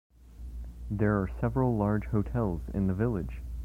[0.89, 3.43] There are several large hotels in the village.